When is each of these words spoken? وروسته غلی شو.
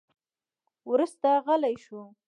وروسته 0.89 1.29
غلی 1.45 1.75
شو. 1.83 2.01